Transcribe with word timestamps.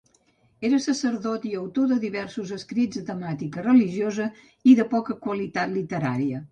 Era 0.69 0.79
sacerdot 0.85 1.45
i 1.49 1.51
autor 1.59 1.91
de 1.93 1.99
diversos 2.05 2.55
escrits 2.57 2.99
de 3.01 3.05
temàtica 3.13 3.69
religiosa 3.69 4.31
i 4.73 4.79
de 4.83 4.91
poca 4.97 5.23
qualitat 5.29 5.81
literària. 5.81 6.39